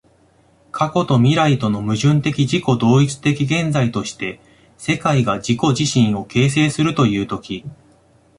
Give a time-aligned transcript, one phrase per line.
[0.71, 4.39] 過去と未来との矛盾的自己同一的現在として、
[4.75, 7.63] 世界が自己自身を形成するという時